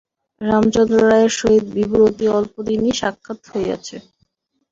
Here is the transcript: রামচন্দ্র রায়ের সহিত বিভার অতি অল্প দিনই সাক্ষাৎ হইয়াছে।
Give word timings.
রামচন্দ্র 0.41 0.97
রায়ের 1.03 1.33
সহিত 1.39 1.65
বিভার 1.75 2.01
অতি 2.07 2.25
অল্প 2.37 2.53
দিনই 2.67 2.93
সাক্ষাৎ 2.99 3.39
হইয়াছে। 3.51 3.95